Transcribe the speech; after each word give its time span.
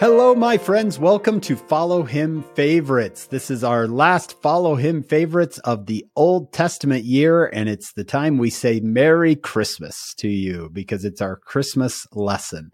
Hello, 0.00 0.32
my 0.32 0.58
friends. 0.58 0.96
Welcome 0.96 1.40
to 1.40 1.56
Follow 1.56 2.04
Him 2.04 2.44
Favorites. 2.54 3.26
This 3.26 3.50
is 3.50 3.64
our 3.64 3.88
last 3.88 4.40
Follow 4.40 4.76
Him 4.76 5.02
Favorites 5.02 5.58
of 5.58 5.86
the 5.86 6.06
Old 6.14 6.52
Testament 6.52 7.02
year, 7.02 7.46
and 7.46 7.68
it's 7.68 7.94
the 7.94 8.04
time 8.04 8.38
we 8.38 8.48
say 8.48 8.78
Merry 8.78 9.34
Christmas 9.34 10.14
to 10.18 10.28
you 10.28 10.70
because 10.72 11.04
it's 11.04 11.20
our 11.20 11.34
Christmas 11.34 12.06
lesson. 12.12 12.70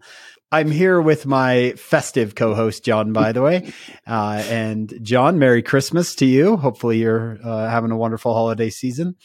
I'm 0.51 0.69
here 0.69 1.01
with 1.01 1.25
my 1.25 1.73
festive 1.77 2.35
co-host 2.35 2.85
John, 2.85 3.11
by 3.11 3.31
the 3.31 3.41
way, 3.41 3.73
uh, 4.05 4.43
and 4.45 4.93
John, 5.01 5.39
Merry 5.39 5.63
Christmas 5.63 6.13
to 6.17 6.27
you. 6.27 6.57
Hopefully, 6.57 6.99
you're 6.99 7.39
uh, 7.43 7.67
having 7.67 7.89
a 7.89 7.97
wonderful 7.97 8.35
holiday 8.35 8.69
season. 8.69 9.15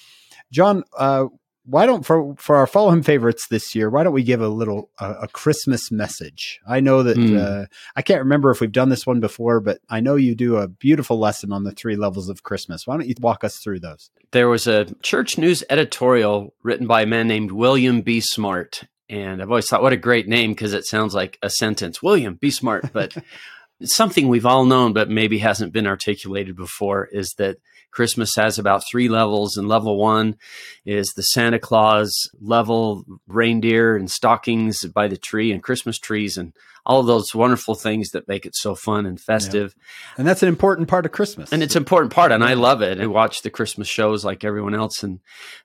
John, 0.50 0.84
uh, 0.96 1.26
why 1.70 1.86
don't 1.86 2.04
for 2.04 2.34
for 2.36 2.56
our 2.56 2.66
follow 2.66 2.90
him 2.90 3.02
favorites 3.02 3.46
this 3.48 3.74
year 3.74 3.88
why 3.88 4.02
don't 4.02 4.12
we 4.12 4.22
give 4.22 4.40
a 4.40 4.48
little 4.48 4.90
uh, 4.98 5.14
a 5.22 5.28
christmas 5.28 5.90
message? 5.90 6.60
I 6.66 6.80
know 6.80 7.02
that 7.02 7.16
mm. 7.16 7.38
uh, 7.38 7.66
i 7.96 8.02
can't 8.02 8.20
remember 8.20 8.50
if 8.50 8.60
we've 8.60 8.72
done 8.72 8.88
this 8.88 9.06
one 9.06 9.20
before 9.20 9.60
but 9.60 9.80
i 9.88 10.00
know 10.00 10.16
you 10.16 10.34
do 10.34 10.56
a 10.56 10.68
beautiful 10.68 11.18
lesson 11.18 11.52
on 11.52 11.64
the 11.64 11.72
three 11.72 11.96
levels 11.96 12.28
of 12.28 12.42
christmas. 12.42 12.86
Why 12.86 12.96
don't 12.96 13.08
you 13.08 13.14
walk 13.20 13.44
us 13.44 13.58
through 13.58 13.80
those? 13.80 14.10
There 14.32 14.48
was 14.48 14.66
a 14.66 14.86
church 15.02 15.38
news 15.38 15.62
editorial 15.70 16.54
written 16.62 16.86
by 16.86 17.02
a 17.02 17.06
man 17.06 17.28
named 17.28 17.52
william 17.52 18.00
b. 18.00 18.20
Smart 18.20 18.84
and 19.08 19.42
i've 19.42 19.50
always 19.50 19.66
thought 19.66 19.82
what 19.82 19.92
a 19.92 19.96
great 19.96 20.28
name 20.28 20.52
because 20.52 20.72
it 20.72 20.86
sounds 20.86 21.14
like 21.14 21.38
a 21.42 21.50
sentence 21.50 22.02
william 22.02 22.34
be 22.34 22.50
smart 22.50 22.92
but 22.92 23.16
something 23.82 24.28
we've 24.28 24.46
all 24.46 24.64
known 24.64 24.92
but 24.92 25.10
maybe 25.10 25.38
hasn't 25.38 25.72
been 25.72 25.86
articulated 25.86 26.56
before 26.56 27.08
is 27.12 27.34
that 27.38 27.56
Christmas 27.90 28.34
has 28.36 28.58
about 28.58 28.84
three 28.88 29.08
levels, 29.08 29.56
and 29.56 29.68
level 29.68 29.96
one 29.96 30.36
is 30.84 31.12
the 31.12 31.22
Santa 31.22 31.58
Claus 31.58 32.30
level, 32.40 33.04
reindeer 33.26 33.96
and 33.96 34.10
stockings 34.10 34.84
by 34.84 35.08
the 35.08 35.16
tree, 35.16 35.50
and 35.50 35.62
Christmas 35.62 35.98
trees, 35.98 36.36
and 36.36 36.52
all 36.86 37.00
of 37.00 37.06
those 37.06 37.34
wonderful 37.34 37.74
things 37.74 38.10
that 38.10 38.28
make 38.28 38.46
it 38.46 38.54
so 38.54 38.74
fun 38.74 39.06
and 39.06 39.20
festive. 39.20 39.74
Yeah. 39.76 40.14
And 40.18 40.28
that's 40.28 40.42
an 40.42 40.48
important 40.48 40.88
part 40.88 41.04
of 41.04 41.12
Christmas. 41.12 41.52
And 41.52 41.62
it's 41.62 41.76
an 41.76 41.82
important 41.82 42.12
part, 42.12 42.32
and 42.32 42.44
I 42.44 42.54
love 42.54 42.80
it. 42.80 43.00
I 43.00 43.06
watch 43.06 43.42
the 43.42 43.50
Christmas 43.50 43.88
shows 43.88 44.24
like 44.24 44.44
everyone 44.44 44.74
else. 44.74 45.02
And 45.02 45.20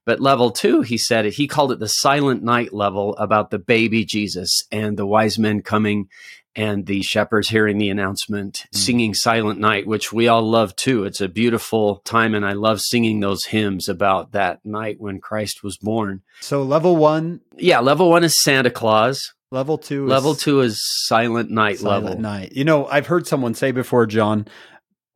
but 0.06 0.20
level 0.20 0.52
two, 0.52 0.82
he 0.82 0.98
said 0.98 1.26
it. 1.26 1.36
He 1.36 1.48
called 1.48 1.72
it 1.72 1.80
the 1.80 1.88
Silent 1.88 2.44
Night 2.44 2.74
level 2.74 3.16
about 3.18 3.52
the 3.52 3.60
baby 3.60 4.04
Jesus 4.04 4.64
and 4.72 4.98
the 4.98 5.06
wise 5.06 5.38
men 5.38 5.62
coming 5.62 6.08
and 6.56 6.86
the 6.86 7.02
shepherds 7.02 7.50
hearing 7.50 7.78
the 7.78 7.90
announcement, 7.90 8.66
mm. 8.74 8.78
singing 8.78 9.14
Silent 9.14 9.60
Night, 9.60 9.86
which 9.86 10.14
we 10.14 10.28
all 10.28 10.44
love 10.44 10.76
too. 10.76 11.04
It's 11.04 11.22
a 11.22 11.28
beautiful 11.28 11.98
time, 12.06 12.34
and 12.34 12.46
I 12.46 12.54
love 12.54 12.82
singing 12.82 13.20
those 13.20 13.46
hymns 13.46 13.90
about 13.90 14.32
that 14.32 14.66
night 14.66 15.00
when 15.00 15.20
Christ 15.20 15.64
was 15.64 15.78
born. 15.78 16.22
So, 16.42 16.64
level 16.64 16.96
one? 16.96 17.42
Yeah, 17.58 17.80
level 17.80 18.10
one 18.10 18.24
is 18.24 18.42
Santa 18.42 18.70
Claus. 18.70 19.34
Level 19.52 19.78
two 19.78 20.08
Level 20.08 20.36
two 20.36 20.62
is 20.62 20.82
Silent 21.06 21.50
Night 21.52 21.80
Silent 21.80 22.06
level. 22.06 22.20
Night. 22.20 22.54
You 22.54 22.66
know, 22.66 22.88
I've 22.88 23.08
heard 23.08 23.28
someone 23.28 23.54
say 23.54 23.72
before, 23.72 24.06
John, 24.06 24.48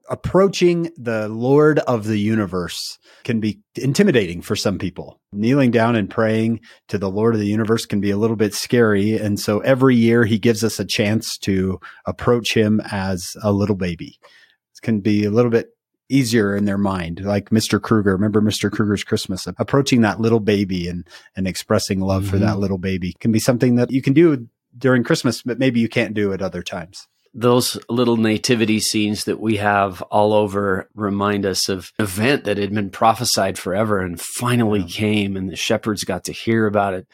approaching 0.09 0.91
the 0.97 1.29
Lord 1.29 1.79
of 1.79 2.05
the 2.05 2.17
universe 2.17 2.97
can 3.23 3.39
be 3.39 3.59
intimidating 3.75 4.41
for 4.41 4.55
some 4.55 4.79
people. 4.79 5.19
Kneeling 5.31 5.71
down 5.71 5.95
and 5.95 6.09
praying 6.09 6.61
to 6.87 6.97
the 6.97 7.09
Lord 7.09 7.35
of 7.35 7.39
the 7.39 7.47
universe 7.47 7.85
can 7.85 8.01
be 8.01 8.09
a 8.09 8.17
little 8.17 8.35
bit 8.35 8.53
scary. 8.53 9.15
And 9.15 9.39
so 9.39 9.59
every 9.59 9.95
year 9.95 10.25
he 10.25 10.39
gives 10.39 10.63
us 10.63 10.79
a 10.79 10.85
chance 10.85 11.37
to 11.39 11.79
approach 12.05 12.55
him 12.55 12.81
as 12.91 13.37
a 13.43 13.51
little 13.51 13.75
baby. 13.75 14.19
It 14.75 14.81
can 14.81 14.99
be 14.99 15.25
a 15.25 15.31
little 15.31 15.51
bit 15.51 15.69
easier 16.09 16.55
in 16.55 16.65
their 16.65 16.77
mind, 16.77 17.23
like 17.23 17.51
Mr. 17.51 17.79
Krueger. 17.79 18.13
Remember 18.13 18.41
Mr. 18.41 18.71
Krueger's 18.71 19.03
Christmas? 19.03 19.45
Approaching 19.45 20.01
that 20.01 20.19
little 20.19 20.39
baby 20.39 20.87
and, 20.87 21.07
and 21.35 21.47
expressing 21.47 21.99
love 21.99 22.23
mm-hmm. 22.23 22.31
for 22.31 22.37
that 22.39 22.51
mm-hmm. 22.53 22.61
little 22.61 22.79
baby 22.79 23.13
can 23.19 23.31
be 23.31 23.39
something 23.39 23.75
that 23.75 23.91
you 23.91 24.01
can 24.01 24.13
do 24.13 24.47
during 24.75 25.03
Christmas, 25.03 25.43
but 25.43 25.59
maybe 25.59 25.79
you 25.79 25.89
can't 25.89 26.15
do 26.15 26.33
at 26.33 26.41
other 26.41 26.63
times 26.63 27.07
those 27.33 27.77
little 27.89 28.17
nativity 28.17 28.79
scenes 28.79 29.25
that 29.25 29.39
we 29.39 29.57
have 29.57 30.01
all 30.03 30.33
over 30.33 30.89
remind 30.95 31.45
us 31.45 31.69
of 31.69 31.91
an 31.99 32.05
event 32.05 32.43
that 32.45 32.57
had 32.57 32.73
been 32.73 32.89
prophesied 32.89 33.57
forever 33.57 33.99
and 33.99 34.19
finally 34.19 34.81
yeah. 34.81 34.87
came 34.87 35.37
and 35.37 35.49
the 35.49 35.55
shepherds 35.55 36.03
got 36.03 36.23
to 36.23 36.31
hear 36.31 36.65
about 36.65 36.93
it 36.93 37.07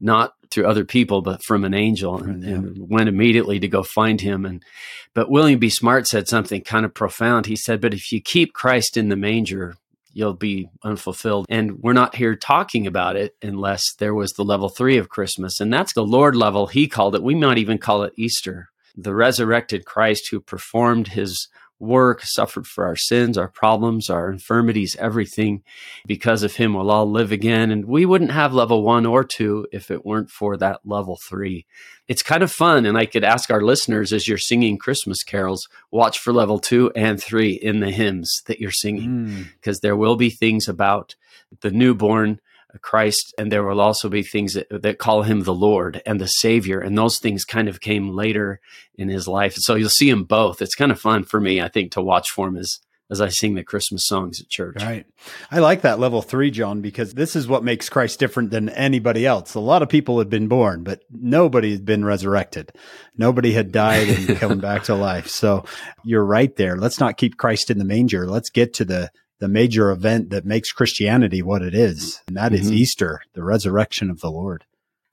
not 0.00 0.34
through 0.50 0.66
other 0.66 0.84
people 0.84 1.20
but 1.20 1.42
from 1.44 1.64
an 1.64 1.74
angel 1.74 2.22
and, 2.22 2.42
yeah. 2.42 2.54
and, 2.54 2.88
went 2.88 3.08
immediately 3.08 3.60
to 3.60 3.68
go 3.68 3.82
find 3.82 4.20
him 4.20 4.46
and 4.46 4.64
but 5.12 5.30
william 5.30 5.58
b 5.58 5.68
smart 5.68 6.06
said 6.06 6.26
something 6.26 6.62
kind 6.62 6.86
of 6.86 6.94
profound 6.94 7.46
he 7.46 7.56
said 7.56 7.80
but 7.80 7.92
if 7.92 8.10
you 8.10 8.20
keep 8.20 8.54
christ 8.54 8.96
in 8.96 9.08
the 9.08 9.16
manger 9.16 9.76
you'll 10.14 10.34
be 10.34 10.68
unfulfilled. 10.82 11.46
And 11.48 11.80
we're 11.80 11.92
not 11.92 12.16
here 12.16 12.34
talking 12.34 12.88
about 12.88 13.14
it 13.14 13.36
unless 13.40 13.94
there 13.98 14.14
was 14.14 14.32
the 14.32 14.42
level 14.42 14.68
three 14.68 14.96
of 14.96 15.10
Christmas. 15.10 15.60
And 15.60 15.72
that's 15.72 15.92
the 15.92 16.02
Lord 16.02 16.34
level, 16.34 16.66
he 16.66 16.88
called 16.88 17.14
it. 17.14 17.22
We 17.22 17.36
might 17.36 17.58
even 17.58 17.78
call 17.78 18.02
it 18.02 18.14
Easter 18.16 18.68
the 18.98 19.14
resurrected 19.14 19.84
Christ 19.84 20.28
who 20.30 20.40
performed 20.40 21.08
his 21.08 21.48
work, 21.80 22.20
suffered 22.24 22.66
for 22.66 22.84
our 22.84 22.96
sins, 22.96 23.38
our 23.38 23.46
problems, 23.46 24.10
our 24.10 24.28
infirmities, 24.28 24.96
everything. 24.98 25.62
Because 26.06 26.42
of 26.42 26.56
him, 26.56 26.74
we'll 26.74 26.90
all 26.90 27.08
live 27.08 27.30
again. 27.30 27.70
And 27.70 27.84
we 27.84 28.04
wouldn't 28.04 28.32
have 28.32 28.52
level 28.52 28.82
one 28.82 29.06
or 29.06 29.22
two 29.22 29.66
if 29.70 29.88
it 29.88 30.04
weren't 30.04 30.28
for 30.28 30.56
that 30.56 30.80
level 30.84 31.16
three. 31.22 31.66
It's 32.08 32.22
kind 32.22 32.42
of 32.42 32.50
fun. 32.50 32.84
And 32.84 32.98
I 32.98 33.06
could 33.06 33.22
ask 33.22 33.50
our 33.50 33.62
listeners 33.62 34.12
as 34.12 34.26
you're 34.26 34.38
singing 34.38 34.76
Christmas 34.76 35.22
carols, 35.22 35.68
watch 35.92 36.18
for 36.18 36.32
level 36.32 36.58
two 36.58 36.90
and 36.96 37.22
three 37.22 37.52
in 37.52 37.78
the 37.78 37.92
hymns 37.92 38.42
that 38.46 38.58
you're 38.58 38.72
singing, 38.72 39.46
because 39.54 39.78
mm. 39.78 39.82
there 39.82 39.96
will 39.96 40.16
be 40.16 40.30
things 40.30 40.66
about 40.66 41.14
the 41.60 41.70
newborn 41.70 42.40
Christ, 42.82 43.34
and 43.38 43.50
there 43.50 43.64
will 43.64 43.80
also 43.80 44.08
be 44.08 44.22
things 44.22 44.54
that, 44.54 44.66
that 44.82 44.98
call 44.98 45.22
him 45.22 45.40
the 45.40 45.54
Lord 45.54 46.02
and 46.04 46.20
the 46.20 46.26
Savior, 46.26 46.80
and 46.80 46.96
those 46.96 47.18
things 47.18 47.44
kind 47.44 47.68
of 47.68 47.80
came 47.80 48.10
later 48.10 48.60
in 48.96 49.08
his 49.08 49.26
life. 49.26 49.54
So 49.56 49.74
you'll 49.74 49.88
see 49.88 50.10
him 50.10 50.24
both. 50.24 50.60
It's 50.60 50.74
kind 50.74 50.92
of 50.92 51.00
fun 51.00 51.24
for 51.24 51.40
me, 51.40 51.60
I 51.60 51.68
think, 51.68 51.92
to 51.92 52.02
watch 52.02 52.30
for 52.30 52.48
him 52.48 52.56
as 52.56 52.80
as 53.10 53.20
I 53.20 53.28
sing 53.28 53.54
the 53.54 53.64
Christmas 53.64 54.06
songs 54.06 54.40
at 54.40 54.48
church. 54.48 54.82
Right. 54.82 55.06
I 55.50 55.60
like 55.60 55.82
that 55.82 55.98
level 55.98 56.20
three, 56.20 56.50
John, 56.50 56.82
because 56.82 57.14
this 57.14 57.36
is 57.36 57.48
what 57.48 57.64
makes 57.64 57.88
Christ 57.88 58.18
different 58.18 58.50
than 58.50 58.68
anybody 58.68 59.24
else. 59.24 59.54
A 59.54 59.60
lot 59.60 59.82
of 59.82 59.88
people 59.88 60.18
had 60.18 60.28
been 60.28 60.48
born, 60.48 60.84
but 60.84 61.00
nobody 61.10 61.72
had 61.72 61.86
been 61.86 62.04
resurrected. 62.04 62.70
Nobody 63.16 63.52
had 63.52 63.72
died 63.72 64.08
and 64.08 64.36
come 64.38 64.58
back 64.58 64.84
to 64.84 64.94
life. 64.94 65.28
So 65.28 65.64
you're 66.04 66.24
right 66.24 66.54
there. 66.56 66.76
Let's 66.76 67.00
not 67.00 67.16
keep 67.16 67.38
Christ 67.38 67.70
in 67.70 67.78
the 67.78 67.84
manger. 67.84 68.26
Let's 68.26 68.50
get 68.50 68.74
to 68.74 68.84
the 68.84 69.10
the 69.40 69.48
major 69.48 69.90
event 69.90 70.30
that 70.30 70.44
makes 70.44 70.72
Christianity 70.72 71.42
what 71.42 71.62
it 71.62 71.74
is, 71.74 72.20
and 72.26 72.36
that 72.36 72.52
mm-hmm. 72.52 72.62
is 72.62 72.72
Easter, 72.72 73.20
the 73.34 73.44
resurrection 73.44 74.10
of 74.10 74.20
the 74.20 74.30
Lord. 74.30 74.64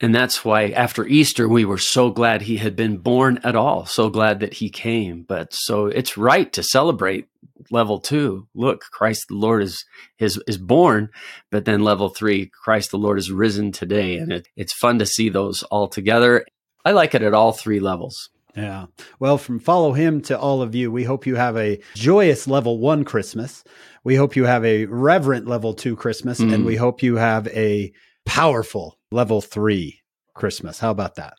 And 0.01 0.13
that's 0.13 0.43
why 0.43 0.69
after 0.71 1.05
Easter, 1.05 1.47
we 1.47 1.63
were 1.63 1.77
so 1.77 2.09
glad 2.09 2.41
he 2.41 2.57
had 2.57 2.75
been 2.75 2.97
born 2.97 3.39
at 3.43 3.55
all, 3.55 3.85
so 3.85 4.09
glad 4.09 4.41
that 4.41 4.55
he 4.55 4.69
came. 4.69 5.23
But 5.23 5.53
so 5.53 5.85
it's 5.85 6.17
right 6.17 6.51
to 6.51 6.63
celebrate 6.63 7.29
level 7.71 7.99
two. 7.99 8.47
Look, 8.53 8.81
Christ 8.91 9.27
the 9.29 9.35
Lord 9.35 9.63
is, 9.63 9.85
is, 10.19 10.41
is 10.47 10.57
born. 10.57 11.09
But 11.49 11.63
then 11.63 11.81
level 11.81 12.09
three, 12.09 12.51
Christ 12.63 12.91
the 12.91 12.97
Lord 12.97 13.17
is 13.17 13.31
risen 13.31 13.71
today. 13.71 14.17
And 14.17 14.33
it, 14.33 14.47
it's 14.57 14.73
fun 14.73 14.99
to 14.99 15.05
see 15.05 15.29
those 15.29 15.63
all 15.63 15.87
together. 15.87 16.45
I 16.83 16.91
like 16.91 17.15
it 17.15 17.23
at 17.23 17.33
all 17.33 17.53
three 17.53 17.79
levels. 17.79 18.29
Yeah. 18.55 18.85
Well, 19.19 19.37
from 19.37 19.59
follow 19.59 19.93
him 19.93 20.21
to 20.21 20.39
all 20.39 20.61
of 20.61 20.73
you, 20.75 20.91
we 20.91 21.03
hope 21.03 21.25
you 21.27 21.35
have 21.35 21.57
a 21.57 21.79
joyous 21.93 22.47
level 22.47 22.79
one 22.79 23.03
Christmas. 23.03 23.63
We 24.03 24.15
hope 24.15 24.35
you 24.35 24.45
have 24.45 24.63
a 24.63 24.85
reverent 24.85 25.47
level 25.47 25.73
two 25.73 25.95
Christmas, 25.95 26.39
mm. 26.39 26.53
and 26.53 26.65
we 26.65 26.75
hope 26.75 27.03
you 27.03 27.17
have 27.17 27.47
a 27.49 27.91
powerful 28.25 28.97
level 29.11 29.41
three 29.41 30.01
Christmas. 30.33 30.79
How 30.79 30.91
about 30.91 31.15
that? 31.15 31.33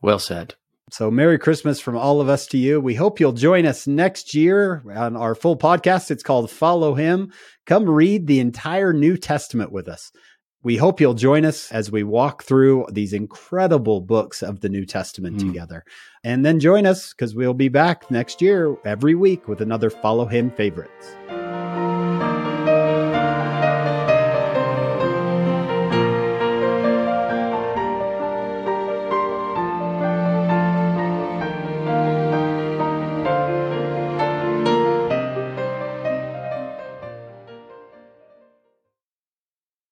Well 0.00 0.18
said. 0.18 0.54
So, 0.90 1.10
Merry 1.10 1.38
Christmas 1.38 1.80
from 1.80 1.96
all 1.96 2.20
of 2.20 2.28
us 2.28 2.46
to 2.48 2.58
you. 2.58 2.80
We 2.80 2.94
hope 2.94 3.18
you'll 3.18 3.32
join 3.32 3.66
us 3.66 3.86
next 3.86 4.34
year 4.34 4.84
on 4.94 5.16
our 5.16 5.34
full 5.34 5.56
podcast. 5.56 6.10
It's 6.10 6.22
called 6.22 6.50
Follow 6.50 6.94
Him. 6.94 7.32
Come 7.66 7.88
read 7.88 8.26
the 8.26 8.38
entire 8.38 8.92
New 8.92 9.16
Testament 9.16 9.72
with 9.72 9.88
us. 9.88 10.12
We 10.64 10.78
hope 10.78 10.98
you'll 10.98 11.12
join 11.12 11.44
us 11.44 11.70
as 11.72 11.92
we 11.92 12.04
walk 12.04 12.42
through 12.42 12.86
these 12.90 13.12
incredible 13.12 14.00
books 14.00 14.42
of 14.42 14.60
the 14.60 14.70
New 14.70 14.86
Testament 14.86 15.36
mm. 15.36 15.46
together. 15.46 15.84
And 16.24 16.44
then 16.44 16.58
join 16.58 16.86
us 16.86 17.12
because 17.12 17.34
we'll 17.34 17.52
be 17.52 17.68
back 17.68 18.10
next 18.10 18.40
year 18.40 18.74
every 18.82 19.14
week 19.14 19.46
with 19.46 19.60
another 19.60 19.90
Follow 19.90 20.24
Him 20.24 20.50
favorites. 20.50 21.16